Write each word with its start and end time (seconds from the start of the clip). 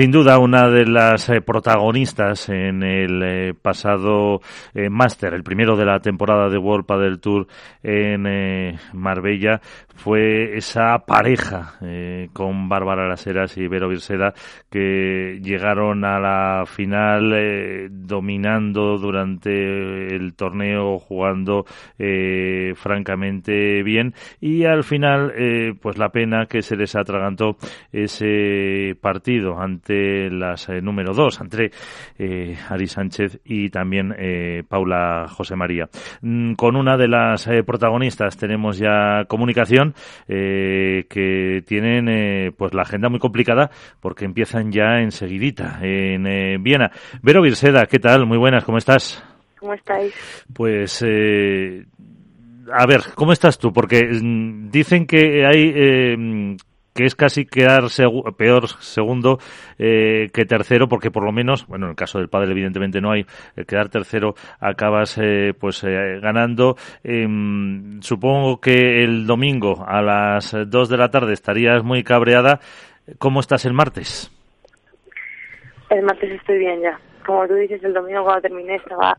Sin 0.00 0.12
duda, 0.12 0.38
una 0.38 0.70
de 0.70 0.86
las 0.86 1.28
eh, 1.28 1.42
protagonistas 1.42 2.48
en 2.48 2.82
el 2.82 3.22
eh, 3.22 3.52
pasado 3.52 4.40
eh, 4.72 4.88
máster, 4.88 5.34
el 5.34 5.42
primero 5.42 5.76
de 5.76 5.84
la 5.84 6.00
temporada 6.00 6.48
de 6.48 6.56
World 6.56 6.86
del 7.02 7.20
Tour 7.20 7.46
en 7.82 8.78
Marbella, 8.94 9.60
fue 9.96 10.56
esa 10.56 10.96
pareja 11.06 11.74
con 12.32 12.70
Bárbara 12.70 13.06
Laseras 13.06 13.58
y 13.58 13.68
Vero 13.68 13.90
Virseda 13.90 14.32
que 14.70 15.38
llegaron 15.42 16.06
a 16.06 16.18
la 16.18 16.64
final 16.64 17.90
dominando 17.90 18.96
durante 18.96 20.16
el 20.16 20.32
torneo, 20.34 20.98
jugando 20.98 21.66
francamente 22.76 23.82
bien. 23.82 24.14
Y 24.40 24.64
al 24.64 24.84
final, 24.84 25.34
pues 25.82 25.98
la 25.98 26.08
pena 26.08 26.46
que 26.46 26.62
se 26.62 26.76
les 26.76 26.96
atragantó 26.96 27.56
ese 27.92 28.96
partido 29.02 29.60
ante 29.60 29.89
las 29.90 30.68
eh, 30.68 30.80
número 30.80 31.12
dos, 31.12 31.40
entre 31.40 31.70
eh, 32.18 32.56
Ari 32.68 32.86
Sánchez 32.86 33.40
y 33.44 33.70
también 33.70 34.14
eh, 34.18 34.62
Paula 34.68 35.26
José 35.28 35.56
María. 35.56 35.88
Mm, 36.22 36.54
con 36.54 36.76
una 36.76 36.96
de 36.96 37.08
las 37.08 37.48
protagonistas 37.66 38.36
tenemos 38.36 38.78
ya 38.78 39.24
comunicación 39.26 39.94
que 40.26 41.62
tienen 41.66 42.52
pues 42.56 42.74
la 42.74 42.82
agenda 42.82 43.08
muy 43.08 43.18
complicada 43.18 43.70
porque 44.00 44.24
empiezan 44.24 44.70
ya 44.70 45.00
enseguidita 45.00 45.78
en 45.82 46.62
Viena. 46.62 46.90
Vero 47.22 47.42
Virseda, 47.42 47.86
¿qué 47.86 47.98
tal? 47.98 48.26
Muy 48.26 48.38
buenas, 48.38 48.64
¿cómo 48.64 48.78
estás? 48.78 49.24
¿Cómo 49.58 49.74
estáis? 49.74 50.14
Pues 50.52 51.02
a 51.02 52.86
ver, 52.86 53.02
¿cómo 53.14 53.32
estás 53.32 53.58
tú? 53.58 53.72
Porque 53.72 54.04
mm, 54.04 54.70
dicen 54.70 55.06
que 55.06 55.44
hay 55.46 56.56
que 57.00 57.06
es 57.06 57.14
casi 57.14 57.46
quedar 57.46 57.84
peor 58.36 58.68
segundo 58.68 59.38
eh, 59.78 60.28
que 60.34 60.44
tercero, 60.44 60.86
porque 60.86 61.10
por 61.10 61.24
lo 61.24 61.32
menos, 61.32 61.66
bueno, 61.66 61.86
en 61.86 61.90
el 61.92 61.96
caso 61.96 62.18
del 62.18 62.28
padre 62.28 62.50
evidentemente 62.50 63.00
no 63.00 63.10
hay, 63.10 63.24
el 63.56 63.64
quedar 63.64 63.88
tercero 63.88 64.34
acabas 64.60 65.16
eh, 65.16 65.54
pues 65.58 65.82
eh, 65.82 66.20
ganando. 66.20 66.76
Em, 67.02 68.02
supongo 68.02 68.60
que 68.60 69.02
el 69.02 69.26
domingo 69.26 69.82
a 69.88 70.02
las 70.02 70.54
dos 70.66 70.90
de 70.90 70.98
la 70.98 71.08
tarde 71.08 71.32
estarías 71.32 71.82
muy 71.82 72.04
cabreada. 72.04 72.60
¿Cómo 73.16 73.40
estás 73.40 73.64
el 73.64 73.72
martes? 73.72 74.30
El 75.88 76.02
martes 76.02 76.32
estoy 76.32 76.58
bien 76.58 76.82
ya. 76.82 77.00
Como 77.24 77.48
tú 77.48 77.54
dices, 77.54 77.82
el 77.82 77.94
domingo 77.94 78.24
cuando 78.24 78.42
terminé 78.42 78.74
estaba, 78.74 79.16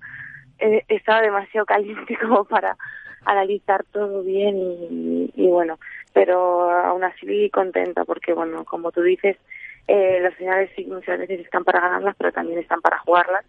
estaba 0.88 1.22
demasiado 1.22 1.66
caliente 1.66 2.16
como 2.22 2.45
para 2.45 2.78
analizar 3.26 3.84
todo 3.92 4.22
bien 4.22 4.56
y 5.34 5.48
bueno, 5.48 5.80
pero 6.14 6.70
aún 6.70 7.04
así 7.04 7.50
contenta 7.50 8.06
porque, 8.06 8.34
bueno, 8.34 8.66
como 8.66 8.92
tú 8.92 9.02
dices, 9.02 9.38
eh, 9.88 10.20
las 10.22 10.36
finales 10.36 10.70
sí 10.76 10.86
muchas 10.86 11.20
veces 11.20 11.40
están 11.40 11.64
para 11.64 11.80
ganarlas, 11.80 12.16
pero 12.17 12.31
también 12.31 12.59
están 12.59 12.81
para 12.81 13.00
jugarlas. 13.00 13.45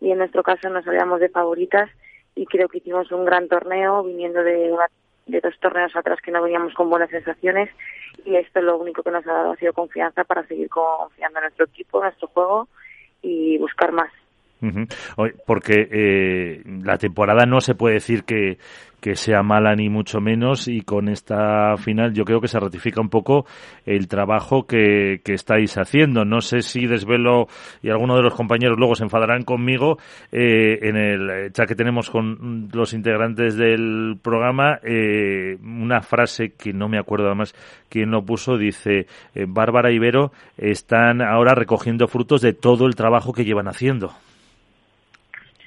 Y 0.00 0.10
en 0.10 0.18
nuestro 0.18 0.42
caso 0.42 0.68
nos 0.68 0.84
salíamos 0.84 1.20
de 1.20 1.28
favoritas 1.28 1.90
y 2.34 2.46
creo 2.46 2.68
que 2.68 2.78
hicimos 2.78 3.10
un 3.12 3.24
gran 3.24 3.48
torneo 3.48 4.02
viniendo 4.02 4.42
de, 4.42 4.74
de 5.26 5.40
dos 5.40 5.58
torneos 5.60 5.94
atrás 5.94 6.20
que 6.20 6.30
no 6.30 6.42
veníamos 6.42 6.74
con 6.74 6.90
buenas 6.90 7.10
sensaciones 7.10 7.70
y 8.24 8.36
esto 8.36 8.60
lo 8.60 8.78
único 8.78 9.02
que 9.02 9.10
nos 9.10 9.26
ha 9.26 9.32
dado 9.32 9.52
ha 9.52 9.56
sido 9.56 9.72
confianza 9.72 10.24
para 10.24 10.46
seguir 10.46 10.68
confiando 10.68 11.38
en 11.38 11.44
nuestro 11.44 11.66
equipo, 11.66 11.98
en 11.98 12.04
nuestro 12.04 12.28
juego 12.28 12.68
y 13.20 13.58
buscar 13.58 13.92
más. 13.92 14.10
Porque 15.46 15.88
eh, 15.90 16.62
la 16.84 16.98
temporada 16.98 17.46
no 17.46 17.60
se 17.60 17.74
puede 17.74 17.94
decir 17.94 18.24
que, 18.24 18.58
sea 19.14 19.42
mala 19.42 19.74
ni 19.74 19.88
mucho 19.88 20.20
menos 20.20 20.68
y 20.68 20.82
con 20.82 21.08
esta 21.08 21.76
final 21.76 22.12
yo 22.12 22.24
creo 22.24 22.40
que 22.40 22.46
se 22.46 22.60
ratifica 22.60 23.00
un 23.00 23.08
poco 23.08 23.46
el 23.84 24.06
trabajo 24.06 24.64
que, 24.68 25.20
que 25.24 25.34
estáis 25.34 25.76
haciendo. 25.76 26.24
No 26.24 26.40
sé 26.40 26.62
si 26.62 26.86
desvelo 26.86 27.48
y 27.82 27.90
alguno 27.90 28.14
de 28.14 28.22
los 28.22 28.34
compañeros 28.34 28.78
luego 28.78 28.94
se 28.94 29.02
enfadarán 29.02 29.42
conmigo 29.42 29.98
eh, 30.30 30.78
en 30.82 30.96
el 30.96 31.52
chat 31.52 31.66
que 31.66 31.74
tenemos 31.74 32.10
con 32.10 32.68
los 32.72 32.92
integrantes 32.94 33.56
del 33.56 34.18
programa 34.22 34.78
eh, 34.82 35.56
una 35.62 36.00
frase 36.00 36.52
que 36.52 36.72
no 36.72 36.88
me 36.88 36.98
acuerdo 36.98 37.26
además 37.26 37.54
quién 37.88 38.10
lo 38.10 38.24
puso 38.24 38.56
dice 38.56 39.06
eh, 39.34 39.46
Bárbara 39.48 39.92
Ibero 39.92 40.32
están 40.56 41.22
ahora 41.22 41.54
recogiendo 41.54 42.08
frutos 42.08 42.40
de 42.40 42.52
todo 42.52 42.86
el 42.86 42.94
trabajo 42.94 43.32
que 43.32 43.44
llevan 43.44 43.68
haciendo. 43.68 44.12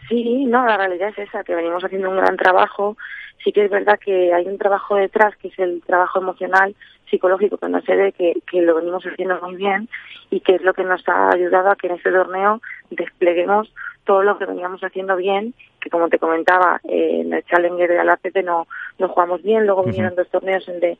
Sí, 0.07 0.45
no, 0.45 0.65
la 0.65 0.77
realidad 0.77 1.09
es 1.09 1.27
esa, 1.27 1.43
que 1.43 1.55
venimos 1.55 1.83
haciendo 1.83 2.09
un 2.09 2.17
gran 2.17 2.37
trabajo. 2.37 2.97
Sí 3.43 3.51
que 3.51 3.65
es 3.65 3.71
verdad 3.71 3.99
que 3.99 4.33
hay 4.33 4.47
un 4.47 4.57
trabajo 4.57 4.95
detrás, 4.95 5.35
que 5.37 5.49
es 5.49 5.59
el 5.59 5.81
trabajo 5.85 6.19
emocional, 6.19 6.75
psicológico, 7.09 7.57
que 7.57 7.69
no 7.69 7.81
se 7.81 7.95
ve, 7.95 8.11
que, 8.11 8.33
que 8.49 8.61
lo 8.61 8.75
venimos 8.75 9.03
haciendo 9.05 9.39
muy 9.41 9.55
bien 9.55 9.87
y 10.29 10.39
que 10.39 10.55
es 10.55 10.61
lo 10.61 10.73
que 10.73 10.83
nos 10.83 11.07
ha 11.07 11.29
ayudado 11.29 11.69
a 11.69 11.75
que 11.75 11.87
en 11.87 11.95
este 11.95 12.11
torneo 12.11 12.61
despleguemos 12.89 13.71
todo 14.05 14.23
lo 14.23 14.37
que 14.37 14.45
veníamos 14.45 14.83
haciendo 14.83 15.15
bien, 15.15 15.53
que 15.85 15.91
como 15.91 16.09
te 16.09 16.17
comentaba, 16.17 16.81
eh, 16.83 17.21
en 17.21 17.31
el 17.31 17.45
Challenger 17.45 17.87
de 17.87 17.99
Albacete 17.99 18.41
no, 18.41 18.67
no 18.97 19.07
jugamos 19.07 19.43
bien, 19.43 19.67
luego 19.67 19.83
vinieron 19.83 20.15
dos 20.15 20.27
torneos, 20.31 20.67
el 20.67 20.79
de, 20.79 20.97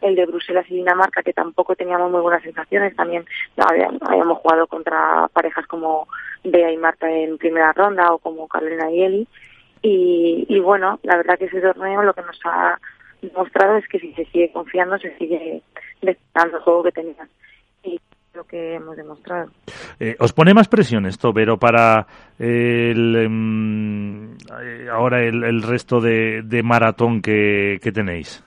el 0.00 0.14
de 0.14 0.26
Bruselas 0.26 0.64
y 0.68 0.76
Dinamarca, 0.76 1.24
que 1.24 1.32
tampoco 1.32 1.74
teníamos 1.74 2.08
muy 2.08 2.20
buenas 2.20 2.44
sensaciones, 2.44 2.94
también 2.94 3.26
habíamos 3.56 4.38
jugado 4.38 4.68
contra 4.68 5.26
parejas 5.32 5.66
como 5.66 6.06
Bea 6.44 6.70
y 6.70 6.76
Marta 6.76 7.10
en 7.10 7.36
primera 7.36 7.72
ronda 7.72 8.12
o 8.12 8.18
como 8.18 8.46
Carolina 8.46 8.88
y 8.92 9.02
Eli, 9.02 9.28
y, 9.82 10.46
y 10.48 10.60
bueno, 10.60 11.00
la 11.02 11.16
verdad 11.16 11.36
que 11.36 11.46
ese 11.46 11.60
torneo 11.60 12.04
lo 12.04 12.14
que 12.14 12.22
nos 12.22 12.38
ha 12.44 12.78
demostrado 13.20 13.76
es 13.78 13.88
que 13.88 13.98
si 13.98 14.12
se 14.14 14.24
sigue 14.26 14.52
confiando, 14.52 14.98
se 14.98 15.16
sigue 15.18 15.62
dando 16.32 16.58
el 16.58 16.62
juego 16.62 16.84
que 16.84 16.92
tenía. 16.92 17.28
Lo 18.34 18.44
que 18.44 18.74
hemos 18.74 18.96
demostrado. 18.96 19.50
Eh, 19.98 20.14
¿Os 20.20 20.32
pone 20.32 20.54
más 20.54 20.68
presión 20.68 21.06
esto, 21.06 21.32
pero 21.34 21.58
para 21.58 22.06
el, 22.38 23.16
em, 23.16 24.27
ahora 24.92 25.22
el, 25.22 25.62
resto 25.62 26.00
de, 26.00 26.60
maratón 26.64 27.22
que, 27.22 27.80
tenéis? 27.92 28.44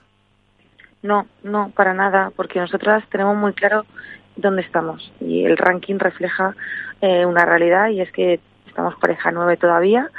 No, 1.02 1.26
no, 1.42 1.70
para 1.74 1.94
nada, 1.94 2.30
porque 2.34 2.60
nosotras 2.60 3.04
tenemos 3.10 3.36
muy 3.36 3.52
claro 3.54 3.84
dónde 4.36 4.62
estamos 4.62 5.12
y 5.20 5.44
el 5.44 5.56
ranking 5.56 5.98
refleja 5.98 6.54
eh, 7.00 7.26
una 7.26 7.44
realidad 7.44 7.88
y 7.88 8.00
es 8.00 8.10
que 8.12 8.40
estamos 8.66 8.94
pareja 8.96 9.30
nueve 9.30 9.56
todavía 9.56 10.10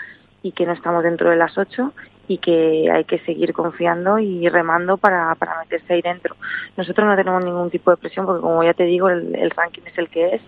y 0.44 0.51
que 0.51 0.66
no 0.66 0.73
estamos 0.73 1.03
dentro 1.03 1.29
de 1.29 1.38
las 1.38 1.57
ocho 1.57 1.94
y 2.28 2.38
que 2.38 2.89
hay 2.91 3.06
que 3.06 3.19
seguir 3.19 3.53
confiando 3.53 4.19
y 4.19 4.47
remando 4.50 4.97
para, 4.97 5.33
para 5.35 5.59
meterse 5.59 5.94
ahí 5.94 6.01
dentro. 6.01 6.35
Nosotros 6.78 7.07
no 7.07 7.16
tenemos 7.16 7.44
ningún 7.44 7.69
tipo 7.69 7.91
de 7.91 7.97
presión 7.97 8.25
porque, 8.25 8.41
como 8.41 8.63
ya 8.63 8.73
te 8.73 8.83
digo, 8.83 9.09
el, 9.09 9.51
ranking 9.51 9.81
es 9.85 9.97
el 9.97 10.09
que 10.09 10.35
es 10.35 10.41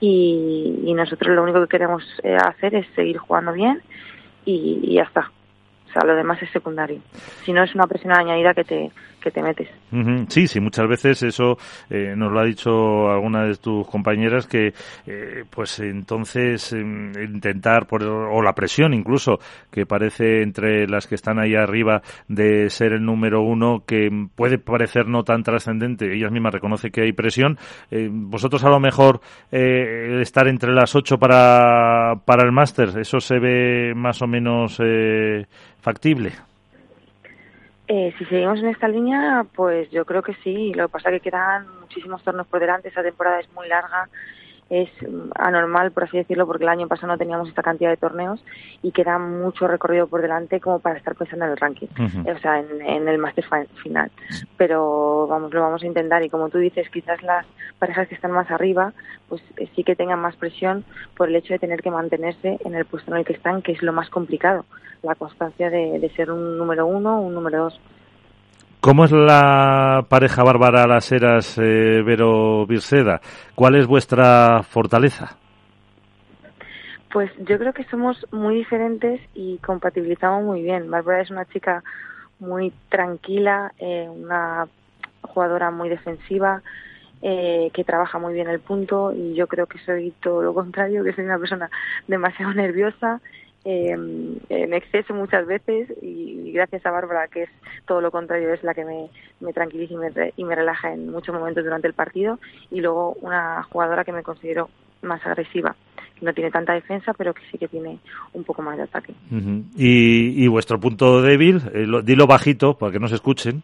y, 0.00 0.82
y, 0.84 0.94
nosotros 0.94 1.34
lo 1.34 1.42
único 1.42 1.60
que 1.62 1.68
queremos 1.68 2.04
eh, 2.22 2.36
hacer 2.36 2.76
es 2.76 2.86
seguir 2.94 3.18
jugando 3.18 3.52
bien 3.52 3.82
y, 4.52 4.80
y 4.82 4.94
ya 4.94 5.02
está. 5.02 5.32
O 5.88 5.92
sea, 5.92 6.02
lo 6.04 6.14
demás 6.14 6.42
es 6.42 6.50
secundario. 6.50 7.00
Si 7.44 7.52
no, 7.52 7.64
es 7.64 7.74
una 7.74 7.86
presión 7.86 8.12
añadida 8.12 8.52
que 8.52 8.64
te, 8.64 8.90
que 9.20 9.30
te 9.30 9.42
metes. 9.42 9.68
Sí, 10.28 10.46
sí, 10.46 10.60
muchas 10.60 10.86
veces 10.86 11.22
eso 11.22 11.56
eh, 11.90 12.14
nos 12.16 12.30
lo 12.30 12.40
ha 12.40 12.44
dicho 12.44 13.10
alguna 13.10 13.44
de 13.44 13.56
tus 13.56 13.86
compañeras 13.88 14.46
que, 14.46 14.72
eh, 15.06 15.44
pues 15.48 15.80
entonces 15.80 16.72
em, 16.72 17.12
intentar, 17.18 17.86
por, 17.86 18.04
o 18.04 18.42
la 18.42 18.52
presión 18.52 18.92
incluso, 18.94 19.38
que 19.70 19.86
parece 19.86 20.42
entre 20.42 20.86
las 20.86 21.06
que 21.06 21.14
están 21.14 21.38
ahí 21.38 21.54
arriba 21.54 22.02
de 22.28 22.68
ser 22.70 22.92
el 22.92 23.04
número 23.04 23.42
uno, 23.42 23.82
que 23.86 24.10
puede 24.34 24.58
parecer 24.58 25.06
no 25.06 25.24
tan 25.24 25.42
trascendente, 25.42 26.14
ellas 26.14 26.30
mismas 26.30 26.52
reconocen 26.52 26.92
que 26.92 27.02
hay 27.02 27.12
presión. 27.12 27.58
Eh, 27.90 28.08
vosotros 28.10 28.62
a 28.64 28.70
lo 28.70 28.80
mejor 28.80 29.20
estar 29.50 30.48
entre 30.48 30.72
las 30.72 30.94
ocho 30.94 31.18
para, 31.18 32.14
para 32.24 32.44
el 32.44 32.52
máster, 32.52 32.90
¿eso 32.98 33.20
se 33.20 33.38
ve 33.38 33.94
más 33.94 34.20
o 34.22 34.26
menos 34.26 34.80
Eh, 37.86 38.14
si 38.18 38.24
seguimos 38.26 38.58
en 38.58 38.68
esta 38.68 38.86
línea, 38.86 39.46
pues 39.54 39.90
yo 39.90 40.04
creo 40.04 40.22
que 40.22 40.34
sí. 40.44 40.74
Lo 40.74 40.88
que 40.88 40.92
pasa 40.92 41.08
es 41.08 41.22
que 41.22 41.30
quedan 41.30 41.66
muchísimos 41.80 42.22
torneos 42.22 42.46
por 42.46 42.60
delante. 42.60 42.88
Esa 42.88 43.02
temporada 43.02 43.40
es 43.40 43.50
muy 43.52 43.66
larga 43.68 44.08
es 44.70 44.90
anormal, 45.34 45.92
por 45.92 46.04
así 46.04 46.18
decirlo, 46.18 46.46
porque 46.46 46.64
el 46.64 46.68
año 46.68 46.88
pasado 46.88 47.08
no 47.08 47.18
teníamos 47.18 47.48
esta 47.48 47.62
cantidad 47.62 47.90
de 47.90 47.96
torneos 47.96 48.44
y 48.82 48.92
queda 48.92 49.18
mucho 49.18 49.66
recorrido 49.66 50.06
por 50.06 50.20
delante 50.20 50.60
como 50.60 50.78
para 50.78 50.98
estar 50.98 51.14
pensando 51.14 51.46
en 51.46 51.52
el 51.52 51.56
ranking, 51.56 51.86
o 51.88 52.38
sea, 52.38 52.60
en, 52.60 53.08
el 53.08 53.18
máster 53.18 53.44
final. 53.82 54.10
Pero 54.56 55.26
vamos, 55.26 55.52
lo 55.54 55.62
vamos 55.62 55.82
a 55.82 55.86
intentar 55.86 56.22
y 56.22 56.28
como 56.28 56.50
tú 56.50 56.58
dices, 56.58 56.88
quizás 56.90 57.22
las 57.22 57.46
parejas 57.78 58.08
que 58.08 58.14
están 58.14 58.32
más 58.32 58.50
arriba, 58.50 58.92
pues 59.28 59.42
eh, 59.56 59.68
sí 59.74 59.84
que 59.84 59.96
tengan 59.96 60.20
más 60.20 60.36
presión 60.36 60.84
por 61.16 61.28
el 61.28 61.36
hecho 61.36 61.54
de 61.54 61.58
tener 61.58 61.80
que 61.80 61.90
mantenerse 61.90 62.58
en 62.64 62.74
el 62.74 62.84
puesto 62.84 63.10
en 63.12 63.18
el 63.18 63.24
que 63.24 63.32
están, 63.32 63.62
que 63.62 63.72
es 63.72 63.82
lo 63.82 63.92
más 63.92 64.10
complicado, 64.10 64.66
la 65.02 65.14
constancia 65.14 65.70
de, 65.70 65.98
de 65.98 66.10
ser 66.10 66.30
un 66.30 66.58
número 66.58 66.86
uno 66.86 67.18
o 67.18 67.22
un 67.22 67.34
número 67.34 67.64
dos. 67.64 67.80
¿Cómo 68.80 69.04
es 69.04 69.10
la 69.10 70.06
pareja 70.08 70.44
Bárbara 70.44 70.86
Las 70.86 71.10
Heras 71.10 71.58
eh, 71.58 72.00
Vero 72.04 72.64
Virseda? 72.64 73.20
¿Cuál 73.56 73.74
es 73.74 73.88
vuestra 73.88 74.62
fortaleza? 74.62 75.36
Pues 77.12 77.30
yo 77.38 77.58
creo 77.58 77.72
que 77.72 77.82
somos 77.84 78.24
muy 78.30 78.54
diferentes 78.54 79.20
y 79.34 79.58
compatibilizamos 79.58 80.44
muy 80.44 80.62
bien. 80.62 80.88
Bárbara 80.90 81.22
es 81.22 81.30
una 81.30 81.44
chica 81.46 81.82
muy 82.38 82.72
tranquila, 82.88 83.72
eh, 83.78 84.08
una 84.08 84.68
jugadora 85.22 85.72
muy 85.72 85.88
defensiva 85.88 86.62
eh, 87.20 87.70
que 87.74 87.82
trabaja 87.82 88.20
muy 88.20 88.32
bien 88.32 88.48
el 88.48 88.60
punto 88.60 89.12
y 89.12 89.34
yo 89.34 89.48
creo 89.48 89.66
que 89.66 89.80
soy 89.80 90.12
todo 90.22 90.40
lo 90.40 90.54
contrario, 90.54 91.02
que 91.02 91.12
soy 91.14 91.24
una 91.24 91.38
persona 91.38 91.68
demasiado 92.06 92.54
nerviosa, 92.54 93.20
eh, 93.64 93.90
en 93.90 94.74
exceso 94.74 95.14
muchas 95.14 95.46
veces 95.46 95.92
y, 96.00 96.52
gracias 96.52 96.84
a 96.86 96.90
Bárbara, 96.90 97.28
que 97.28 97.44
es 97.44 97.50
todo 97.86 98.00
lo 98.00 98.10
contrario, 98.10 98.52
es 98.52 98.62
la 98.62 98.74
que 98.74 98.84
me, 98.84 99.08
me 99.40 99.52
tranquiliza 99.52 99.94
y 99.94 99.96
me, 99.96 100.32
y 100.36 100.44
me 100.44 100.54
relaja 100.54 100.92
en 100.92 101.10
muchos 101.10 101.34
momentos 101.34 101.64
durante 101.64 101.86
el 101.86 101.94
partido 101.94 102.38
y 102.70 102.80
luego 102.80 103.16
una 103.20 103.62
jugadora 103.64 104.04
que 104.04 104.12
me 104.12 104.22
considero 104.22 104.70
más 105.02 105.24
agresiva 105.26 105.76
no 106.20 106.32
tiene 106.32 106.50
tanta 106.50 106.72
defensa, 106.74 107.12
pero 107.14 107.34
que 107.34 107.42
sí 107.50 107.58
que 107.58 107.68
tiene 107.68 107.98
un 108.32 108.44
poco 108.44 108.62
más 108.62 108.76
de 108.76 108.84
ataque. 108.84 109.14
¿Y, 109.76 110.46
vuestro 110.48 110.80
punto 110.80 111.22
débil? 111.22 111.62
Eh, 111.72 111.86
dilo 112.04 112.26
bajito 112.26 112.76
para 112.76 112.92
que 112.92 112.98
no 112.98 113.08
se 113.08 113.16
escuchen. 113.16 113.62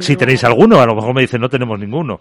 Si 0.00 0.16
tenéis 0.16 0.44
alguno, 0.44 0.80
a 0.80 0.86
lo 0.86 0.94
mejor 0.94 1.14
me 1.14 1.20
dicen 1.20 1.40
no 1.40 1.48
tenemos 1.48 1.78
ninguno. 1.78 2.20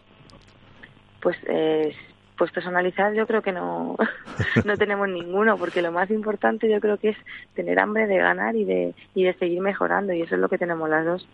Pues 1.21 1.37
eh, 1.47 1.95
pues 2.37 2.51
personalizar 2.51 3.13
yo 3.13 3.27
creo 3.27 3.41
que 3.41 3.51
no 3.51 3.95
no 4.65 4.77
tenemos 4.77 5.07
ninguno 5.07 5.57
porque 5.57 5.81
lo 5.81 5.91
más 5.91 6.09
importante 6.09 6.69
yo 6.69 6.79
creo 6.79 6.97
que 6.97 7.09
es 7.09 7.17
tener 7.53 7.79
hambre 7.79 8.07
de 8.07 8.17
ganar 8.17 8.55
y 8.55 8.65
de 8.65 8.93
y 9.13 9.23
de 9.23 9.33
seguir 9.35 9.61
mejorando 9.61 10.13
y 10.13 10.21
eso 10.21 10.35
es 10.35 10.41
lo 10.41 10.49
que 10.49 10.57
tenemos 10.57 10.89
las 10.89 11.05
dos. 11.05 11.27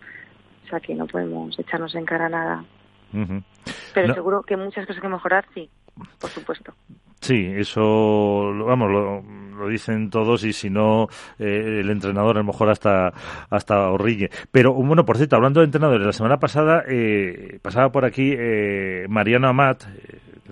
O 0.66 0.70
sea 0.70 0.80
que 0.80 0.94
no 0.94 1.08
podemos 1.08 1.58
echarnos 1.58 1.96
en 1.96 2.06
cara 2.06 2.30
nada. 2.30 2.64
Pero 3.94 4.14
seguro 4.14 4.44
que 4.44 4.56
muchas 4.56 4.86
cosas 4.86 5.02
que 5.02 5.08
mejorar 5.08 5.46
sí 5.54 5.70
por 6.20 6.30
supuesto. 6.30 6.74
Sí, 7.22 7.52
eso, 7.58 8.54
vamos, 8.66 8.90
lo, 8.90 9.68
dicen 9.68 10.10
todos 10.10 10.46
y 10.46 10.54
si 10.54 10.70
no, 10.70 11.08
eh, 11.38 11.80
el 11.82 11.90
entrenador 11.90 12.38
a 12.38 12.40
lo 12.40 12.46
mejor 12.46 12.70
hasta, 12.70 13.12
hasta 13.50 13.90
horrille. 13.90 14.30
Pero, 14.52 14.74
bueno, 14.74 15.04
por 15.06 15.18
cierto, 15.18 15.36
hablando 15.36 15.60
de 15.60 15.66
entrenadores, 15.66 16.06
la 16.06 16.14
semana 16.14 16.40
pasada 16.40 16.84
eh, 16.88 17.60
pasaba 17.62 17.92
por 17.92 18.06
aquí 18.06 18.34
eh, 18.38 19.06
Mariano 19.10 19.50
Amat, 19.50 19.84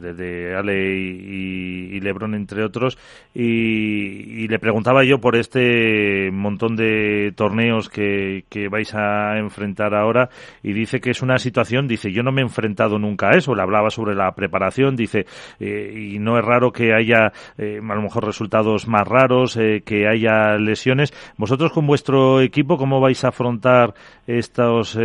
de 0.01 0.55
Ale 0.55 0.95
y, 0.95 1.99
Lebron, 1.99 2.35
entre 2.35 2.63
otros, 2.63 2.97
y, 3.33 4.47
le 4.47 4.59
preguntaba 4.59 5.03
yo 5.03 5.19
por 5.19 5.35
este 5.35 6.31
montón 6.31 6.75
de 6.75 7.33
torneos 7.35 7.89
que, 7.89 8.44
vais 8.69 8.94
a 8.94 9.38
enfrentar 9.38 9.94
ahora, 9.94 10.29
y 10.63 10.73
dice 10.73 10.99
que 10.99 11.11
es 11.11 11.21
una 11.21 11.38
situación, 11.38 11.88
dice, 11.88 12.11
yo 12.11 12.23
no 12.23 12.31
me 12.31 12.41
he 12.41 12.44
enfrentado 12.44 12.99
nunca 12.99 13.29
a 13.29 13.38
eso, 13.38 13.55
le 13.55 13.61
hablaba 13.61 13.89
sobre 13.89 14.15
la 14.15 14.31
preparación, 14.33 14.95
dice, 14.95 15.25
eh, 15.59 16.11
y 16.13 16.19
no 16.19 16.38
es 16.38 16.45
raro 16.45 16.71
que 16.71 16.93
haya 16.93 17.31
eh, 17.57 17.79
a 17.81 17.95
lo 17.95 18.01
mejor 18.01 18.25
resultados 18.25 18.88
más 18.88 19.07
raros, 19.07 19.57
eh, 19.57 19.81
que 19.85 20.07
haya 20.07 20.57
lesiones. 20.57 21.13
Vosotros 21.38 21.71
con 21.71 21.88
vuestro 21.88 22.41
equipo, 22.41 22.77
¿cómo 22.77 23.00
vais 23.00 23.23
a 23.23 23.29
afrontar 23.29 23.93
estos 24.25 24.97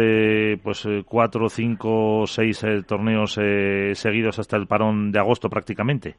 pues 0.62 0.88
cuatro, 1.06 1.48
cinco, 1.48 2.24
seis 2.26 2.64
torneos 2.86 3.38
seguidos 3.94 4.38
hasta 4.38 4.56
el 4.56 4.66
de 4.90 5.18
agosto 5.18 5.48
prácticamente? 5.48 6.16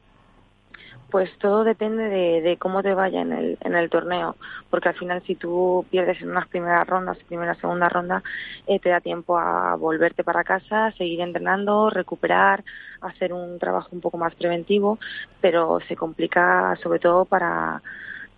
Pues 1.10 1.30
todo 1.38 1.62
depende 1.62 2.08
de, 2.08 2.56
cómo 2.56 2.82
te 2.82 2.92
vaya 2.92 3.20
en 3.20 3.32
el, 3.32 3.58
en 3.60 3.76
el 3.76 3.88
torneo, 3.88 4.34
porque 4.68 4.88
al 4.88 4.96
final 4.96 5.22
si 5.24 5.36
tú 5.36 5.86
pierdes 5.88 6.20
en 6.20 6.30
unas 6.30 6.48
primeras 6.48 6.84
rondas, 6.88 7.18
primera, 7.28 7.54
segunda 7.54 7.88
ronda, 7.88 8.20
eh, 8.66 8.80
te 8.80 8.88
da 8.88 9.00
tiempo 9.00 9.38
a 9.38 9.76
volverte 9.76 10.24
para 10.24 10.42
casa, 10.42 10.90
seguir 10.98 11.20
entrenando, 11.20 11.88
recuperar, 11.88 12.64
hacer 13.00 13.32
un 13.32 13.60
trabajo 13.60 13.90
un 13.92 14.00
poco 14.00 14.18
más 14.18 14.34
preventivo, 14.34 14.98
pero 15.40 15.78
se 15.86 15.94
complica 15.94 16.76
sobre 16.82 16.98
todo 16.98 17.26
para, 17.26 17.80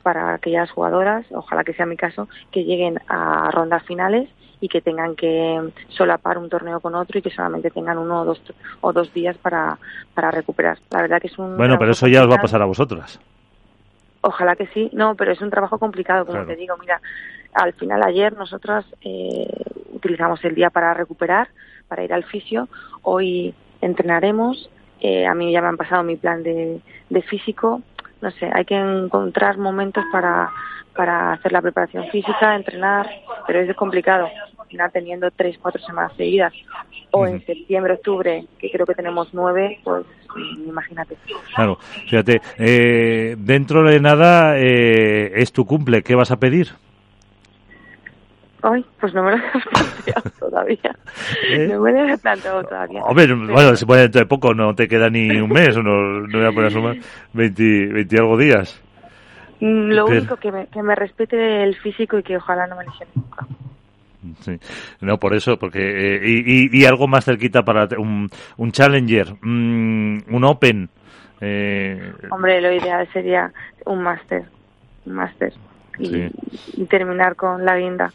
para 0.06 0.34
aquellas 0.34 0.70
jugadoras, 0.70 1.26
ojalá 1.32 1.64
que 1.64 1.72
sea 1.72 1.84
mi 1.84 1.96
caso, 1.96 2.28
que 2.52 2.62
lleguen 2.62 3.00
a 3.08 3.50
rondas 3.50 3.82
finales 3.82 4.30
y 4.60 4.68
que 4.68 4.80
tengan 4.80 5.16
que 5.16 5.72
solapar 5.88 6.38
un 6.38 6.48
torneo 6.48 6.78
con 6.78 6.94
otro 6.94 7.18
y 7.18 7.22
que 7.22 7.30
solamente 7.30 7.72
tengan 7.72 7.98
uno 7.98 8.20
o 8.20 8.24
dos, 8.24 8.40
o 8.82 8.92
dos 8.92 9.12
días 9.12 9.36
para, 9.38 9.76
para 10.14 10.30
recuperar. 10.30 10.78
La 10.92 11.02
verdad 11.02 11.20
que 11.20 11.26
es 11.26 11.36
un... 11.40 11.56
Bueno, 11.56 11.74
pero 11.76 11.90
eso 11.90 12.06
ya 12.06 12.22
os 12.22 12.30
va 12.30 12.36
a 12.36 12.40
pasar 12.40 12.62
a 12.62 12.66
vosotras. 12.66 13.18
Ojalá 14.20 14.54
que 14.54 14.68
sí, 14.68 14.90
no, 14.92 15.16
pero 15.16 15.32
es 15.32 15.40
un 15.40 15.50
trabajo 15.50 15.76
complicado, 15.80 16.24
como 16.24 16.46
te 16.46 16.54
digo. 16.54 16.76
Mira, 16.78 17.00
al 17.52 17.72
final 17.72 18.00
ayer 18.04 18.32
nosotros 18.36 18.84
eh, 19.00 19.48
utilizamos 19.92 20.38
el 20.44 20.54
día 20.54 20.70
para 20.70 20.94
recuperar, 20.94 21.48
para 21.88 22.04
ir 22.04 22.12
al 22.12 22.22
fisio. 22.22 22.68
Hoy 23.02 23.56
entrenaremos. 23.80 24.70
Eh, 25.00 25.26
a 25.26 25.34
mí 25.34 25.50
ya 25.50 25.60
me 25.62 25.66
han 25.66 25.76
pasado 25.76 26.04
mi 26.04 26.14
plan 26.14 26.44
de, 26.44 26.80
de 27.10 27.22
físico. 27.22 27.82
No 28.20 28.30
sé, 28.30 28.50
hay 28.52 28.64
que 28.64 28.76
encontrar 28.76 29.58
momentos 29.58 30.04
para, 30.10 30.50
para 30.94 31.32
hacer 31.32 31.52
la 31.52 31.62
preparación 31.62 32.08
física, 32.08 32.56
entrenar, 32.56 33.08
pero 33.46 33.60
es 33.60 33.76
complicado. 33.76 34.28
Al 34.78 34.92
teniendo 34.92 35.30
tres, 35.30 35.56
cuatro 35.58 35.80
semanas 35.82 36.12
seguidas, 36.16 36.52
o 37.12 37.26
en 37.26 37.44
septiembre, 37.46 37.94
octubre, 37.94 38.44
que 38.58 38.70
creo 38.70 38.84
que 38.84 38.94
tenemos 38.94 39.32
nueve, 39.32 39.78
pues 39.84 40.04
mm, 40.34 40.68
imagínate. 40.68 41.16
Claro, 41.54 41.78
fíjate, 42.08 42.40
eh, 42.58 43.36
dentro 43.38 43.84
de 43.84 44.00
nada 44.00 44.58
eh, 44.58 45.32
es 45.36 45.52
tu 45.52 45.64
cumple, 45.64 46.02
¿qué 46.02 46.14
vas 46.14 46.30
a 46.30 46.38
pedir? 46.38 46.72
Ay, 48.68 48.84
pues 48.98 49.14
no 49.14 49.22
me 49.22 49.30
lo 49.30 49.36
he 49.36 49.40
planteado 49.70 50.30
todavía. 50.40 50.96
¿Eh? 51.50 51.68
No 51.70 51.80
me 51.80 51.92
lo 51.92 52.14
he 52.14 52.18
planteado 52.18 52.64
todavía. 52.64 53.04
Hombre, 53.04 53.32
bueno, 53.32 53.76
se 53.76 53.86
puede 53.86 54.02
dentro 54.02 54.20
de 54.20 54.26
poco, 54.26 54.54
no 54.54 54.74
te 54.74 54.88
queda 54.88 55.08
ni 55.08 55.30
un 55.36 55.50
mes, 55.50 55.76
no, 55.76 55.82
no 55.82 56.38
voy 56.38 56.46
a 56.46 56.52
poner 56.52 56.66
a 56.66 56.70
sumar 56.70 56.96
20, 57.32 57.86
20 57.92 58.18
algo 58.18 58.36
días. 58.36 58.82
Mm, 59.60 59.90
lo 59.90 60.06
único 60.06 60.36
que 60.36 60.50
me, 60.50 60.66
que 60.66 60.82
me 60.82 60.96
respete 60.96 61.62
el 61.62 61.76
físico 61.76 62.18
y 62.18 62.24
que 62.24 62.36
ojalá 62.36 62.66
no 62.66 62.76
me 62.76 62.84
lesione 62.84 63.12
nunca. 63.14 63.46
Sí. 64.40 64.58
No, 65.00 65.18
por 65.18 65.34
eso, 65.34 65.56
porque 65.56 66.16
eh, 66.16 66.20
y, 66.24 66.76
y, 66.76 66.84
algo 66.86 67.06
más 67.06 67.24
cerquita 67.24 67.62
para 67.62 67.86
un, 67.96 68.28
un 68.56 68.72
Challenger, 68.72 69.34
mm, 69.40 70.34
un 70.34 70.44
Open. 70.44 70.88
Eh... 71.40 72.12
Hombre, 72.30 72.60
lo 72.60 72.72
ideal 72.72 73.08
sería 73.12 73.52
un 73.84 74.02
máster, 74.02 74.44
un 75.04 75.12
máster 75.14 75.52
y, 76.00 76.24
y, 76.74 76.84
terminar 76.86 77.36
con 77.36 77.64
la 77.64 77.76
guinda 77.76 78.12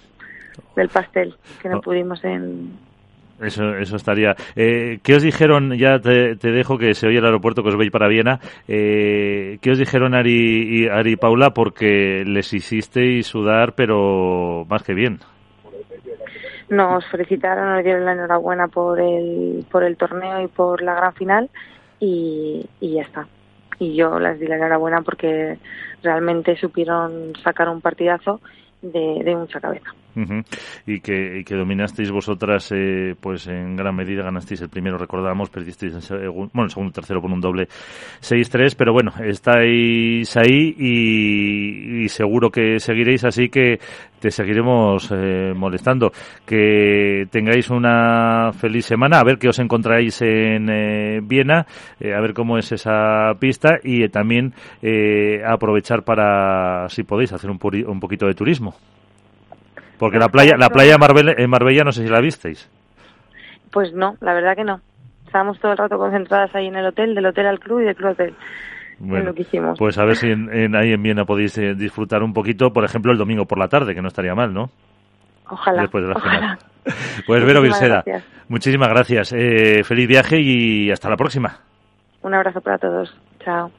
del 0.75 0.89
pastel 0.89 1.36
que 1.62 1.69
no 1.69 1.77
oh. 1.77 1.81
pudimos 1.81 2.24
en, 2.24 2.71
eso, 3.42 3.75
eso 3.75 3.95
estaría. 3.95 4.36
Eh, 4.56 5.00
¿Qué 5.03 5.15
os 5.15 5.24
dijeron? 5.24 5.74
Ya 5.75 6.00
te, 6.00 6.36
dejo 6.36 6.77
que 6.77 6.94
se 6.94 7.07
oye 7.07 7.18
el 7.18 7.25
aeropuerto 7.25 7.63
que 7.63 7.69
os 7.69 7.77
veis 7.77 7.92
para 7.92 8.07
Viena. 8.07 8.39
Eh, 8.68 9.57
¿Qué 9.62 9.71
os 9.71 9.80
dijeron 9.80 10.13
Ari 10.13 10.83
y 10.83 10.88
Ari 10.88 11.15
Paula? 11.15 11.50
Porque 11.50 12.24
les 12.25 12.53
hicisteis 12.53 13.25
sudar, 13.25 13.74
pero 13.74 14.65
más 14.69 14.83
que 14.83 14.94
bien. 14.94 15.19
Nos 16.69 17.06
felicitaron, 17.07 17.75
nos 17.75 17.83
dieron 17.83 18.06
la 18.06 18.13
enhorabuena 18.13 18.68
por 18.68 19.01
el, 19.01 19.65
por 19.69 19.83
el 19.83 19.98
torneo 19.98 20.42
y 20.42 20.48
por 20.48 20.81
la 20.81 20.94
gran 20.94 21.13
final 21.13 21.50
y, 22.00 22.65
y 22.80 22.94
ya 22.94 23.01
está. 23.01 23.27
Y 23.80 23.95
yo 23.95 24.19
les 24.19 24.39
di 24.39 24.45
la 24.45 24.55
enhorabuena 24.55 25.01
porque 25.01 25.58
realmente 26.03 26.55
supieron 26.55 27.34
sacar 27.43 27.67
un 27.67 27.81
partidazo 27.81 28.39
de, 28.81 29.22
de 29.24 29.36
mucha 29.36 29.60
cabeza 29.60 29.91
y, 30.86 31.00
que, 31.00 31.44
que 31.46 31.56
dominasteis 31.56 32.12
vosotras, 32.12 32.72
eh, 32.75 33.15
pues 33.20 33.48
en 33.48 33.75
gran 33.75 33.96
medida 33.96 34.24
ganasteis 34.24 34.62
el 34.62 34.70
primero, 34.70 34.98
recordamos, 34.98 35.50
perdisteis 35.50 35.94
el 35.94 36.01
segundo, 36.01 36.51
bueno, 36.53 36.65
el 36.65 36.72
segundo 36.72 36.91
tercero 36.94 37.22
con 37.22 37.32
un 37.32 37.41
doble 37.41 37.68
6-3, 38.22 38.75
pero 38.77 38.94
bueno, 38.94 39.13
estáis 39.24 40.36
ahí 40.38 40.75
y, 40.77 42.10
seguro 42.10 42.50
que 42.50 42.80
seguiréis, 42.80 43.24
así 43.24 43.50
que 43.50 43.80
te 44.20 44.32
seguiremos 44.32 45.10
eh, 45.12 45.53
molestando. 45.56 46.12
Que 46.46 47.27
tengáis 47.32 47.70
una 47.70 48.51
feliz 48.53 48.86
semana, 48.86 49.20
a 49.20 49.24
ver 49.24 49.38
qué 49.38 49.48
os 49.48 49.60
encontráis 49.60 50.22
en 50.22 50.70
eh, 50.70 51.20
Viena, 51.24 51.65
a 52.00 52.22
ver 52.22 52.34
cómo 52.34 52.58
es 52.58 52.72
esa 52.72 53.34
pista 53.39 53.80
y 53.84 54.08
también 54.10 54.53
aprovechar 55.46 56.03
para, 56.03 56.88
si 56.89 57.03
podéis, 57.03 57.34
hacer 57.34 57.50
un, 57.50 57.60
un 57.88 58.00
poquito 58.00 58.27
de 58.27 58.34
turismo. 58.34 58.75
Porque 60.01 60.17
la 60.17 60.29
playa, 60.29 60.58
la 60.58 60.72
playa 60.72 60.98
Marbella, 60.98 61.36
en 61.38 61.48
Marbella 61.48 61.84
no 61.84 61.91
sé 61.91 62.01
si 62.01 62.10
la 62.10 62.20
visteis. 62.20 62.67
Pues 63.72 63.93
no, 63.93 64.15
la 64.20 64.34
verdad 64.34 64.55
que 64.55 64.63
no. 64.63 64.81
Estábamos 65.27 65.60
todo 65.60 65.74
el 65.74 65.77
rato 65.77 66.00
concentradas 66.00 66.55
ahí 66.55 66.65
en 66.65 66.75
el 66.75 66.88
hotel, 66.88 67.13
del 67.13 67.27
hotel 67.27 67.46
al 67.46 67.60
club 67.60 67.81
y 67.81 67.84
del 67.84 67.96
club 67.96 68.08
al 68.08 68.13
hotel. 68.13 68.34
Bueno, 68.98 69.25
lo 69.25 69.34
que 69.36 69.43
hicimos. 69.43 69.77
pues 69.77 70.00
a 70.00 70.05
ver 70.05 70.15
si 70.15 70.31
en, 70.31 70.75
ahí 70.75 70.91
en 70.91 71.03
Viena 71.03 71.24
podéis 71.24 71.55
eh, 71.60 71.75
disfrutar 71.75 72.24
un 72.24 72.34
poquito, 72.34 72.74
por 72.74 72.84
ejemplo, 72.84 73.12
el 73.12 73.20
domingo 73.20 73.46
por 73.46 73.60
la 73.60 73.67
tarde, 73.67 73.93
que 73.93 74.01
no 74.01 74.08
estaría 74.08 74.34
mal, 74.34 74.51
¿no? 74.51 74.72
Ojalá. 75.48 75.84
Después 75.84 76.03
de 76.03 76.10
la 76.10 76.15
ojalá. 76.15 76.60
Pues 77.27 77.46
Vero 77.46 77.62
Virseda, 77.62 78.03
muchísimas 78.50 78.89
gracias. 78.89 79.34
Eh, 79.34 79.84
feliz 79.84 80.08
viaje 80.08 80.41
y 80.41 80.89
hasta 80.89 81.12
la 81.12 81.15
próxima. 81.15 81.60
Un 82.24 82.34
abrazo 82.34 82.60
para 82.60 82.79
todos. 82.79 83.15
Chao. 83.46 83.72